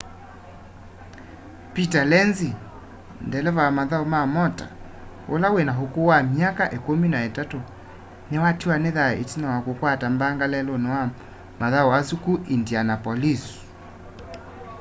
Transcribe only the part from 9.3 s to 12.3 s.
wa kukwata mbanga leluni wa mathau asu